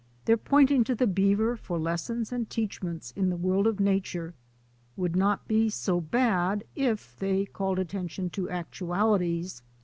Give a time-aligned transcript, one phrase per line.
[0.25, 4.33] Their pointing to the beaver for lessons and teach ments in the world of nature
[4.97, 9.61] would not be so bad if they called attention to actualities.